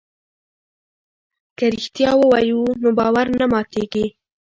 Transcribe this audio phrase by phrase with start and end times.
[1.57, 4.05] که رښتیا ووایو نو باور نه ماتیږي.